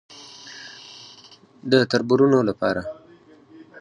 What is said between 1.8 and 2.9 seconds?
تربرونو له پاره.